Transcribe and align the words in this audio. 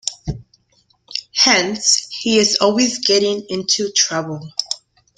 Hence, 1.35 2.07
he 2.21 2.39
is 2.39 2.57
always 2.59 3.05
getting 3.05 3.45
into 3.49 3.91
trouble. 3.95 4.51